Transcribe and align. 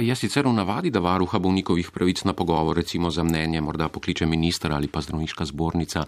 Je 0.00 0.14
sicer 0.16 0.46
v 0.46 0.52
navadi, 0.56 0.90
da 0.90 1.02
varuha 1.04 1.38
bolnikovih 1.38 1.90
pravic 1.92 2.24
na 2.24 2.32
pogovor, 2.32 2.76
recimo 2.76 3.10
za 3.10 3.24
mnenje, 3.24 3.60
morda 3.60 3.88
pokliče 3.88 4.26
minister 4.26 4.72
ali 4.72 4.88
pa 4.88 5.00
zdravniška 5.00 5.44
zbornica 5.44 6.04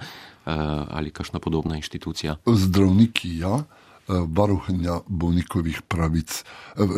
ali 0.91 1.10
kakšna 1.10 1.41
podobna 1.41 1.76
inštitucija? 1.76 2.36
Zdravniki, 2.47 3.39
ja. 3.39 3.65
Varuhinja 4.08 5.00
bolnikovih 5.08 5.83
pravic, 5.89 6.44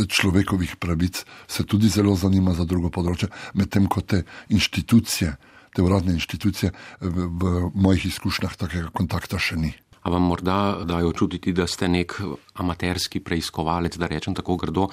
človekovih 0.08 0.76
pravic 0.76 1.24
se 1.46 1.66
tudi 1.66 1.88
zelo 1.88 2.16
zanima 2.16 2.54
za 2.54 2.64
drugo 2.66 2.90
področje, 2.90 3.30
medtem 3.54 3.86
ko 3.86 4.02
te 4.02 4.24
inštitucije, 4.50 5.36
te 5.74 5.82
uradne 5.82 6.16
inštitucije 6.18 6.72
v 7.00 7.70
mojih 7.74 8.08
izkušnjah 8.10 8.56
takega 8.58 8.90
kontakta 8.90 9.38
še 9.38 9.56
ni. 9.56 9.74
A 10.06 10.10
vam 10.10 10.22
morda 10.22 10.86
dajo 10.86 11.10
čutiti, 11.12 11.50
da 11.52 11.66
ste 11.66 11.88
nek 11.90 12.14
amaterski 12.54 13.18
preiskovalec, 13.26 13.96
da 13.98 14.06
rečem 14.06 14.36
tako 14.38 14.54
grdo, 14.54 14.84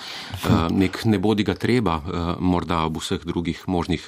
nek 0.74 1.04
ne 1.06 1.20
bodi 1.22 1.46
ga 1.46 1.54
treba, 1.54 2.00
morda 2.42 2.80
ob 2.88 2.98
vseh 2.98 3.22
drugih 3.22 3.62
možnih 3.70 4.08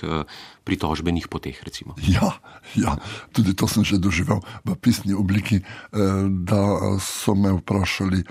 pritožbenih 0.65 1.27
poteh? 1.29 1.61
Recimo. 1.61 1.93
Ja, 2.09 2.31
ja, 2.73 2.97
tudi 3.37 3.53
to 3.53 3.69
sem 3.69 3.85
že 3.85 4.01
doživel 4.01 4.41
v 4.65 4.73
pisni 4.81 5.13
obliki, 5.13 5.61
da 5.93 6.97
so 6.97 7.37
me 7.37 7.53
vprašali, 7.53 8.25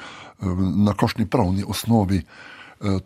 na 0.74 0.98
kakšni 0.98 1.30
pravni 1.30 1.62
osnovi 1.62 2.24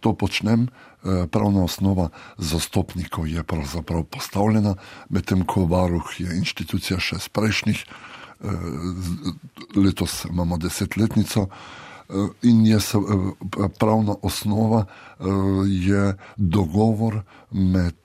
to 0.00 0.16
počnem. 0.16 0.72
Pravna 1.04 1.68
osnova 1.68 2.08
zastopnikov 2.40 3.28
je 3.28 3.44
pravzaprav 3.44 4.08
postavljena, 4.08 4.80
medtem 5.12 5.44
ko 5.44 5.68
varuh 5.68 6.08
je 6.16 6.40
inštitucija 6.40 6.96
še 6.96 7.20
z 7.20 7.28
prejšnjih 7.36 7.84
letos 9.76 10.24
imamo 10.24 10.58
desetletnico. 10.58 11.48
In 12.42 12.66
je 12.66 12.78
pravna 13.78 14.14
osnova 14.22 14.86
je 15.66 16.16
dogovor 16.36 17.20
med 17.50 18.00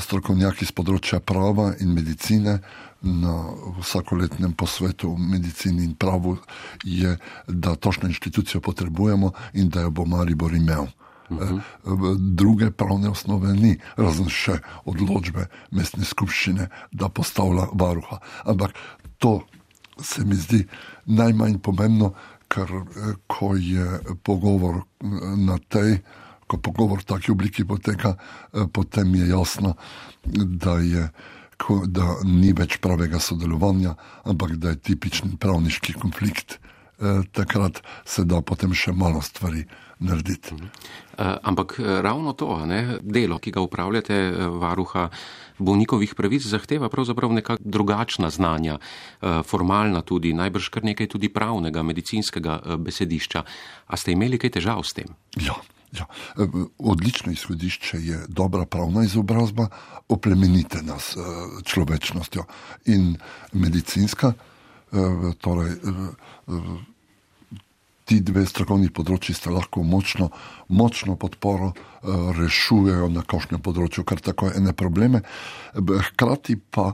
strokovnjaki 0.00 0.64
z 0.64 0.72
področja 0.72 1.20
prava 1.20 1.74
in 1.80 1.92
medicine 1.92 2.60
na 3.02 3.34
vsakoletnem 3.80 4.54
posvetu 4.56 5.10
v 5.12 5.28
medicini 5.34 5.84
in 5.84 5.94
pravu, 5.98 6.38
je, 6.84 7.18
da 7.48 7.74
točno 7.74 8.08
inštitucijo 8.08 8.60
potrebujemo 8.60 9.32
in 9.54 9.68
da 9.68 9.82
jo 9.82 9.90
bo 9.90 10.06
Maribor 10.06 10.54
imel. 10.54 10.86
Druge 12.18 12.70
pravne 12.70 13.08
osnove 13.08 13.54
ni, 13.56 13.76
razen 13.96 14.28
še 14.28 14.58
odločbe 14.84 15.48
mestne 15.72 16.04
skupščine, 16.04 16.68
da 16.92 17.08
postavlja 17.08 17.68
varuha. 17.72 18.20
Ampak 18.44 18.76
to 19.22 19.46
se 20.02 20.24
mi 20.24 20.34
zdi 20.34 20.64
najmanj 21.06 21.60
pomembno, 21.62 22.10
ker 22.50 22.68
ko 23.30 23.54
je 23.56 23.86
pogovor 24.26 24.82
na 25.38 25.56
tej, 25.70 26.02
ko 26.50 26.58
pogovor 26.58 27.00
v 27.00 27.08
taki 27.14 27.30
obliki 27.32 27.64
poteka, 27.64 28.16
potem 28.74 29.14
je 29.14 29.28
jasno, 29.30 29.76
da, 30.64 30.76
je, 30.82 31.06
da 31.86 32.06
ni 32.26 32.52
več 32.52 32.76
pravega 32.82 33.22
sodelovanja, 33.22 33.94
ampak 34.26 34.58
da 34.58 34.74
je 34.74 34.82
tipični 34.90 35.38
pravniški 35.40 35.96
konflikt. 36.02 36.58
Takrat 37.32 37.82
se 38.04 38.24
da 38.24 38.40
potem 38.40 38.74
še 38.74 38.92
malo 38.94 39.20
stvari 39.22 39.64
narediti. 40.02 40.54
Ampak 41.18 41.76
ravno 41.78 42.32
to, 42.32 42.66
ne, 42.66 42.98
delo, 43.02 43.38
ki 43.38 43.52
ga 43.54 43.62
upravljate, 43.62 44.18
varuha 44.58 45.08
bolnikovih 45.62 46.14
pravic, 46.18 46.46
zahteva 46.46 46.88
pravzaprav 46.90 47.32
nekako 47.32 47.62
drugačna 47.62 48.30
znanja, 48.30 48.78
formalna 49.46 50.02
tudi, 50.02 50.34
najbrž 50.34 50.70
kar 50.74 50.86
nekaj 50.86 51.10
tudi 51.14 51.30
pravnega, 51.30 51.82
medicinskega 51.86 52.78
besedišča. 52.82 53.44
A 53.86 53.98
ste 53.98 54.16
imeli 54.16 54.38
kaj 54.42 54.58
težav 54.58 54.82
s 54.82 54.98
tem? 54.98 55.14
Ja. 55.38 55.58
Ja, 55.92 56.06
odlično 56.80 57.32
izhodišče 57.36 57.98
je 58.00 58.18
dobra 58.28 58.64
pravna 58.64 59.02
izobrazba, 59.04 59.66
oplemenitena 60.08 60.96
s 60.96 61.20
človečnostjo 61.68 62.46
in 62.88 63.18
medicinska. 63.52 64.32
Torej, 65.44 65.76
ti 68.12 68.20
dve 68.20 68.42
strokovni 68.44 68.90
področji 68.92 69.32
sta 69.32 69.48
lahko 69.48 69.80
močno, 69.88 70.28
močno 70.68 71.14
podporo 71.16 71.70
rešujejo 72.36 73.08
na 73.08 73.22
kakšnem 73.24 73.62
področju, 73.64 74.04
kar 74.04 74.20
tako 74.20 74.50
ene 74.52 74.74
probleme. 74.76 75.22
Hkrati 75.72 76.58
pa 76.60 76.90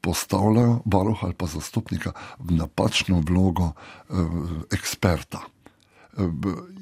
postavljajo 0.00 0.80
varuha 0.88 1.28
ali 1.28 1.36
pa 1.36 1.50
zastopnika 1.50 2.14
v 2.40 2.56
napačno 2.56 3.20
vlogo 3.28 3.74
eksperta. 4.72 5.44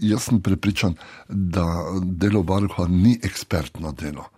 Jaz 0.07 0.29
sem 0.29 0.39
prepričan, 0.45 0.95
da 1.27 1.67
delo 1.99 2.45
varuha 2.47 2.87
ni 2.87 3.19
ekspertno 3.19 3.91
delo, 3.99 4.31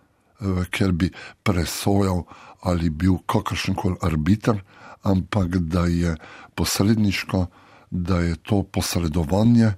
ker 0.73 0.97
bi 0.97 1.13
presojal 1.45 2.25
ali 2.65 2.89
bil 2.89 3.21
kakršen 3.29 3.77
koli 3.77 4.01
arbiter, 4.01 4.65
ampak 5.05 5.61
da 5.69 5.85
je 5.89 6.17
posredniško 6.57 7.45
da 7.91 8.19
je 8.19 8.35
to 8.35 8.63
posredovanje, 8.63 9.73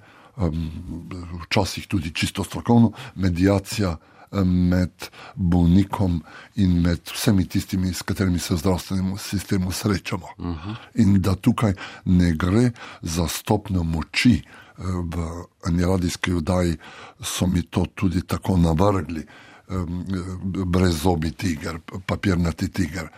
včasih 1.43 1.87
tudi 1.87 2.13
čisto 2.13 2.43
strokovno, 2.43 2.91
medijacija 3.15 3.97
med 4.43 5.09
bolnikom 5.35 6.23
in 6.55 6.81
med 6.81 6.99
vsemi 7.13 7.45
tistimi, 7.45 7.93
s 7.93 8.01
katerimi 8.01 8.39
se 8.39 8.53
v 8.53 8.57
zdravstvenem 8.57 9.17
sistemu 9.17 9.71
srečamo. 9.71 10.27
Uh 10.37 10.45
-huh. 10.45 10.75
In 10.95 11.21
da 11.21 11.35
tukaj 11.35 11.73
ne 12.05 12.31
gre 12.31 12.71
za 13.01 13.27
stopno 13.27 13.83
moči. 13.83 14.41
V 14.77 15.45
eni 15.67 15.85
radijski 15.85 16.31
vdaji 16.31 16.77
so 17.21 17.47
mi 17.47 17.61
to 17.61 17.85
tudi 17.95 18.21
tako 18.21 18.57
navrgli 18.57 19.21
brez 19.21 19.23
zobi 20.91 21.31
tiger, 21.31 21.79
papirnati 22.05 22.69
tiger, 22.71 23.09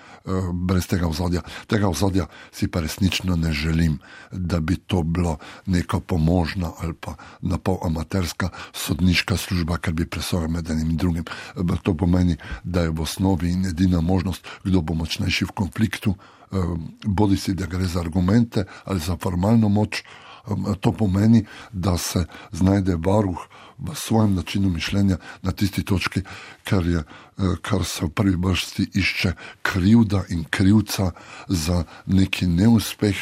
brez 0.54 0.88
tega 0.88 1.08
vzadja. 1.08 1.42
Tega 1.68 1.90
vzadja 1.90 2.28
si 2.52 2.68
pa 2.68 2.80
resnično 2.80 3.36
ne 3.36 3.54
želim, 3.54 4.00
da 4.32 4.60
bi 4.60 4.76
to 4.76 5.04
bilo 5.04 5.38
neka 5.66 6.00
pomožna 6.00 6.72
ali 6.80 6.94
pa 6.94 7.16
na 7.42 7.58
pol 7.58 7.78
amaterska 7.84 8.50
sodniška 8.74 9.38
služba, 9.38 9.78
ker 9.78 9.94
bi 9.94 10.06
presojal 10.06 10.48
med 10.50 10.70
enim 10.70 10.90
in 10.90 10.98
drugim. 10.98 11.26
To 11.84 11.94
pomeni, 11.94 12.38
da 12.64 12.82
je 12.82 12.90
v 12.90 13.02
osnovi 13.02 13.52
in 13.52 13.66
edina 13.66 14.02
možnost, 14.02 14.48
kdo 14.64 14.82
bo 14.82 14.94
močnejši 14.94 15.46
v 15.46 15.56
konfliktu, 15.56 16.16
bodi 17.06 17.38
si 17.38 17.54
da 17.54 17.66
gre 17.66 17.88
za 17.88 18.00
argumente 18.00 18.66
ali 18.86 19.00
za 19.00 19.18
formalno 19.18 19.70
moč. 19.70 20.04
To 20.80 20.92
pomeni, 20.92 21.46
da 21.74 21.98
se 21.98 22.26
znajde 22.52 22.96
varuh 22.96 23.48
v 23.78 23.96
svojem 23.96 24.36
načinu 24.36 24.70
mišljenja 24.70 25.18
na 25.42 25.52
tisti 25.52 25.84
točki, 25.84 26.22
kar, 26.64 26.86
je, 26.86 27.04
kar 27.62 27.84
se 27.86 28.06
v 28.06 28.10
prvi 28.10 28.36
vrsti 28.36 28.90
išče 28.94 29.34
krivda 29.62 30.24
in 30.30 30.46
krivca 30.50 31.12
za 31.48 31.84
neki 32.06 32.48
neuspeh, 32.48 33.16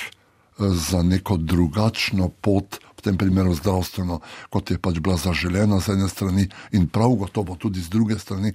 za 0.57 1.03
neko 1.03 1.38
drugačno 1.38 2.29
pot, 2.29 2.79
v 2.97 3.01
tem 3.01 3.17
primeru 3.17 3.56
zdravstveno, 3.56 4.19
kot 4.50 4.72
je 4.72 4.78
pač 4.78 5.00
bila 5.00 5.17
zaželena 5.17 5.79
z 5.79 5.97
ene 5.97 6.09
strani 6.09 6.47
in 6.72 6.88
prav 6.88 7.16
gotovo 7.19 7.56
tudi 7.56 7.81
z 7.81 7.89
druge 7.89 8.19
strani. 8.19 8.53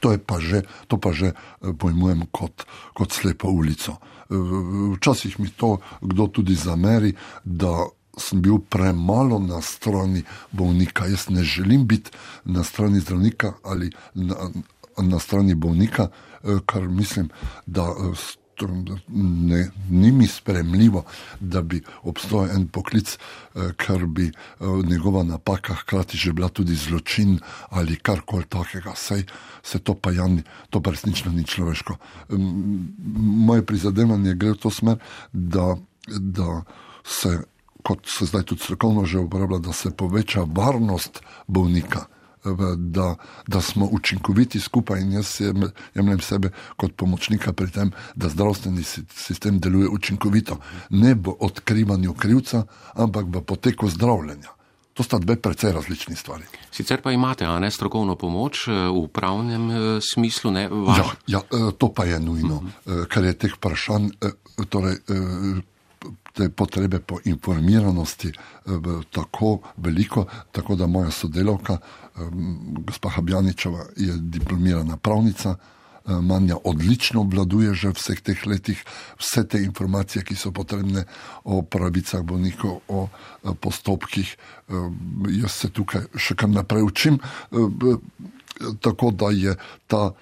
To, 0.00 0.14
pa 0.18 0.40
že, 0.40 0.62
to 0.88 0.98
pa 0.98 1.12
že 1.12 1.32
pojmujem 1.60 2.26
kot, 2.30 2.66
kot 2.94 3.12
slepo 3.12 3.48
ulico. 3.48 3.96
Včasih 4.96 5.40
mi 5.40 5.50
to 5.50 5.78
kdo 6.00 6.26
tudi 6.26 6.54
zameri, 6.54 7.14
da 7.44 7.86
sem 8.16 8.40
bil 8.40 8.58
premalo 8.58 9.38
na 9.38 9.60
strani 9.62 10.24
bolnika. 10.52 11.06
Jaz 11.06 11.28
ne 11.28 11.44
želim 11.44 11.86
biti 11.86 12.10
na 12.44 12.64
strani 12.64 13.00
zdravnika 13.00 13.52
ali 13.62 13.92
na, 14.14 14.50
na 14.96 15.18
strani 15.18 15.54
bolnika, 15.54 16.08
kar 16.66 16.88
mislim, 16.88 17.28
da. 17.66 17.94
Ne, 19.08 19.70
ni 19.90 20.12
mi 20.12 20.26
sprejemljivo, 20.26 21.04
da 21.40 21.62
bi 21.62 21.82
obstajal 22.02 22.56
en 22.56 22.68
poklic, 22.68 23.18
ker 23.76 24.06
bi 24.06 24.30
njegova 24.60 25.22
napaka 25.22 25.74
hkrati 25.74 26.16
že 26.16 26.32
bila 26.32 26.48
tudi 26.48 26.74
zločin 26.74 27.38
ali 27.70 27.96
karkoli 27.96 28.44
takega. 28.48 28.94
Sej 28.96 29.26
se 29.62 29.78
to 29.78 29.94
pa 29.94 30.10
jani, 30.10 30.42
to 30.70 30.80
pa 30.80 30.90
resnično 30.90 31.32
ni 31.32 31.44
človeško. 31.44 31.96
Moje 33.46 33.66
prizadevanje 33.66 34.34
gre 34.34 34.56
v 34.56 34.56
to 34.56 34.70
smer, 34.70 34.98
da, 35.32 35.76
da 36.08 36.62
se, 37.04 37.38
kot 37.82 38.08
se 38.08 38.26
zdaj 38.26 38.42
tudi 38.42 38.62
strokovno 38.62 39.04
že 39.04 39.18
uporablja, 39.18 39.58
da 39.58 39.72
se 39.72 39.90
poveča 39.90 40.46
varnost 40.48 41.20
bolnika 41.46 42.06
da, 42.76 43.14
da 43.46 43.60
smo 43.60 43.88
učinkoviti 43.92 44.60
skupaj 44.60 45.00
in 45.00 45.12
jaz 45.12 45.40
jemljem 45.94 46.20
sebe 46.20 46.50
kot 46.76 46.96
pomočnika 46.96 47.52
pri 47.52 47.70
tem, 47.70 47.92
da 48.14 48.28
zdravstveni 48.28 48.82
sistem 49.14 49.60
deluje 49.60 49.88
učinkovito. 49.88 50.58
Ne 50.90 51.14
v 51.14 51.34
odkrivanju 51.40 52.14
krivca, 52.14 52.64
ampak 52.94 53.26
v 53.28 53.42
poteku 53.42 53.88
zdravljenja. 53.88 54.56
To 54.96 55.04
sta 55.04 55.18
dve 55.18 55.36
precej 55.36 55.72
različni 55.72 56.16
stvari. 56.16 56.44
Sicer 56.72 57.02
pa 57.02 57.12
imate, 57.12 57.44
a 57.44 57.58
ne 57.60 57.70
strokovno 57.70 58.16
pomoč 58.16 58.64
v 58.68 59.08
pravnem 59.12 59.68
smislu? 60.00 60.50
Ne, 60.50 60.62
ja, 60.96 61.04
ja, 61.26 61.40
to 61.78 61.92
pa 61.92 62.04
je 62.04 62.20
nujno, 62.20 62.54
uh 62.54 62.62
-huh. 62.86 63.06
ker 63.06 63.24
je 63.24 63.32
teh 63.32 63.52
vprašanj. 63.54 64.08
Torej, 64.68 64.96
te 66.36 66.48
potrebe 66.48 67.00
po 67.00 67.18
informiranosti 67.24 68.32
tako 69.10 69.58
veliko, 69.76 70.26
tako 70.52 70.76
da 70.76 70.86
moja 70.86 71.10
sodelavka, 71.10 71.78
gospa 72.84 73.08
Habjaničeva, 73.16 73.86
je 73.96 74.18
diplomirana 74.18 74.96
pravnica. 74.96 75.56
Manja 76.06 76.54
odlično 76.64 77.20
obvladuje 77.20 77.74
že 77.74 77.88
v 77.90 77.98
vseh 77.98 78.20
teh 78.22 78.46
letih 78.46 78.78
vse 79.18 79.42
te 79.42 79.58
informacije, 79.58 80.22
ki 80.22 80.36
so 80.38 80.52
potrebne 80.54 81.02
o 81.42 81.62
pravicah 81.66 82.22
bolnikov, 82.22 82.78
o 82.86 83.08
postopkih. 83.60 84.36
Jaz 85.34 85.50
se 85.50 85.70
tukaj 85.74 86.06
še 86.14 86.38
kar 86.38 86.52
naprej 86.52 86.86
učim, 86.86 87.18
tako 88.80 89.10
da 89.10 89.32
je 89.34 89.56
ta 89.90 90.12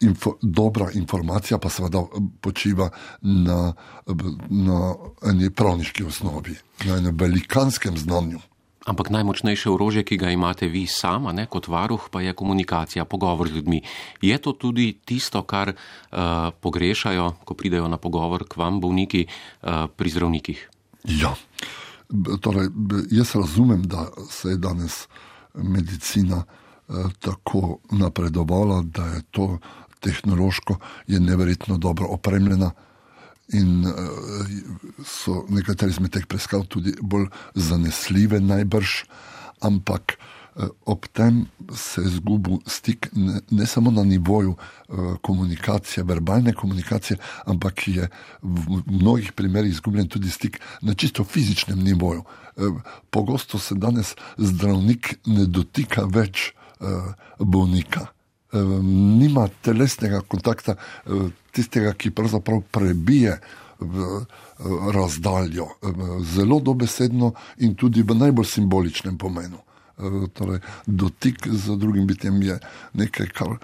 info, 0.00 0.36
dobra 0.42 0.90
informacija, 0.94 1.58
pa 1.58 1.70
seveda 1.70 2.02
počiva 2.40 2.90
na, 3.22 3.72
na 4.50 4.94
eni 5.30 5.50
pravniški 5.50 6.04
osnovi, 6.04 6.56
na 6.84 6.96
enem 6.96 7.16
velikanskem 7.16 7.98
znanju. 7.98 8.40
Ampak 8.88 9.10
najmočnejše 9.12 9.68
orožje, 9.70 10.02
ki 10.08 10.16
ga 10.16 10.30
imate 10.32 10.64
vi 10.68 10.86
sama, 10.88 11.34
ne, 11.36 11.44
kot 11.46 11.68
varuh, 11.68 12.08
pa 12.10 12.24
je 12.24 12.32
komunikacija, 12.32 13.04
pogovor 13.04 13.48
z 13.48 13.60
ljudmi. 13.60 13.82
Je 14.24 14.38
to 14.40 14.52
tudi 14.52 14.96
tisto, 15.04 15.42
kar 15.44 15.74
uh, 15.74 16.48
pogrešajo, 16.60 17.44
ko 17.44 17.54
pridejo 17.54 17.88
na 17.92 18.00
pogovor 18.00 18.48
k 18.48 18.56
vam, 18.56 18.80
bolniki, 18.80 19.26
uh, 19.28 19.84
pri 19.96 20.10
zdravnikih? 20.10 20.64
Ja, 21.04 21.34
torej, 22.40 22.72
jaz 23.12 23.36
razumem, 23.36 23.84
da 23.84 24.08
se 24.30 24.56
je 24.56 24.56
danes 24.56 25.04
medicina 25.54 26.40
uh, 26.40 27.12
tako 27.20 27.78
napredovala, 27.92 28.80
da 28.82 29.06
je 29.06 29.22
to 29.30 29.58
tehnološko 30.00 30.76
je 31.06 31.20
neverjetno 31.20 31.78
dobro 31.78 32.06
opremljena. 32.06 32.70
In 33.52 33.86
uh, 33.86 33.94
so 35.04 35.44
nekateri 35.50 35.90
izmed 35.90 36.12
teh 36.14 36.26
preiskav 36.26 36.68
tudi 36.70 36.94
bolj 37.02 37.26
zanesljive, 37.54 38.38
najbrž, 38.40 38.92
ampak 39.66 40.14
uh, 40.14 40.68
ob 40.86 41.08
tem 41.12 41.40
se 41.74 42.04
je 42.04 42.12
izgubil 42.12 42.60
stik 42.66 43.08
ne, 43.12 43.40
ne 43.50 43.66
samo 43.66 43.90
na 43.90 44.04
nivoju 44.06 44.54
uh, 44.54 45.16
komunikacije, 45.22 46.04
verbalne 46.04 46.54
komunikacije, 46.54 47.18
ampak 47.44 47.88
je 47.88 48.06
v 48.42 48.82
mnogih 48.86 49.32
primerih 49.32 49.72
izgubljen 49.72 50.08
tudi 50.08 50.30
stik 50.30 50.60
na 50.82 50.94
čisto 50.94 51.24
fizičnem 51.24 51.82
nivoju. 51.82 52.22
Uh, 52.56 52.78
pogosto 53.10 53.58
se 53.58 53.74
danes 53.74 54.14
zdravnik 54.38 55.16
ne 55.26 55.46
dotika 55.46 56.06
več 56.06 56.52
uh, 56.78 57.18
bolnika 57.38 58.06
nima 58.52 59.48
telesnega 59.62 60.20
kontakta, 60.20 60.74
tistega, 61.52 61.92
ki 61.92 62.10
pravzaprav 62.10 62.62
prebije 62.70 63.38
razdaljo, 64.94 65.66
zelo 66.34 66.60
dobesedno 66.60 67.32
in 67.58 67.74
tudi 67.74 68.02
v 68.02 68.14
najbolj 68.14 68.46
simboličnem 68.46 69.18
pomenu. 69.18 69.58
Torej, 70.32 70.60
dotik 70.86 71.46
z 71.46 71.76
drugim 71.76 72.06
bitjem 72.06 72.42
je 72.42 72.58
nekaj, 72.92 73.26
kar, 73.36 73.56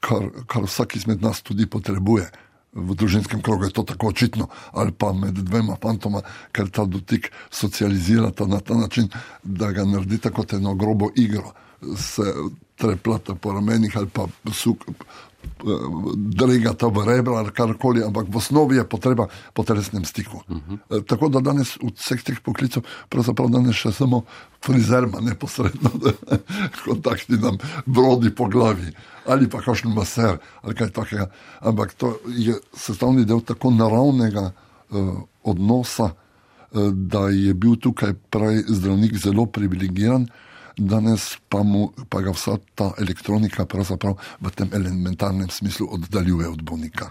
kar, 0.00 0.30
kar 0.46 0.64
vsak 0.64 0.96
izmed 0.96 1.22
nas 1.22 1.42
tudi 1.42 1.66
potrebuje. 1.66 2.30
V 2.72 2.94
družinskem 2.94 3.42
krogu 3.42 3.64
je 3.66 3.74
to 3.74 3.82
tako 3.82 4.12
očitno, 4.12 4.46
ali 4.72 4.92
pa 4.92 5.12
med 5.12 5.34
dvema 5.34 5.74
fantoma, 5.82 6.20
ker 6.52 6.70
ta 6.70 6.84
dotik 6.86 7.32
socializira 7.50 8.30
na 8.46 8.60
ta 8.60 8.74
način, 8.74 9.08
da 9.42 9.72
ga 9.72 9.84
naredi 9.84 10.18
tako 10.18 10.44
eno 10.52 10.74
grobo 10.74 11.10
igro. 11.16 11.52
Se 11.96 12.22
treplata 12.80 13.36
po 13.36 13.52
ramenih 13.52 13.96
ali 13.96 14.08
pa 14.08 14.24
suk, 14.52 14.88
dregata 16.16 16.88
v 16.88 17.04
rebra 17.04 17.40
ali 17.40 17.52
karkoli, 17.52 18.00
ampak 18.04 18.28
v 18.28 18.36
osnovi 18.36 18.76
je 18.76 18.84
potreba 18.88 19.28
po 19.52 19.64
telesnem 19.64 20.04
stiku. 20.04 20.40
Uh 20.48 20.56
-huh. 20.56 20.78
e, 20.90 21.04
tako 21.04 21.28
da 21.28 21.40
danes 21.40 21.76
v 21.76 21.92
vseh 21.96 22.22
teh 22.22 22.40
poklicov, 22.40 22.82
pravzaprav 23.08 23.48
danes 23.48 23.76
še 23.76 23.92
samo 23.92 24.24
frizer 24.64 25.04
ima 25.04 25.20
neposredno 25.20 25.90
kontakti 26.84 27.36
nam 27.36 27.58
brodi 27.86 28.34
po 28.34 28.48
glavi 28.48 28.92
ali 29.26 29.48
pa 29.48 29.60
kakšen 29.60 29.92
maser 29.94 30.38
ali 30.62 30.74
kaj 30.74 30.90
takega. 30.90 31.30
Ampak 31.60 31.94
to 31.94 32.16
je 32.28 32.54
sestavni 32.74 33.24
del 33.24 33.40
tako 33.40 33.70
naravnega 33.70 34.52
uh, 34.90 35.20
odnosa, 35.42 36.04
uh, 36.04 36.92
da 36.92 37.28
je 37.28 37.54
bil 37.54 37.76
tukaj 37.76 38.14
prej 38.30 38.64
zdravnik 38.68 39.16
zelo 39.16 39.46
privilegiran 39.46 40.26
danes 40.76 41.38
pa, 41.48 41.62
mu, 41.62 41.92
pa 42.08 42.20
ga 42.20 42.34
vsa 42.36 42.58
ta 42.74 42.92
elektronika 42.98 43.64
v 44.40 44.50
tem 44.50 44.68
elementarnem 44.72 45.48
smislu 45.48 45.88
oddaljuje 45.96 46.48
od 46.48 46.62
bolnika. 46.62 47.08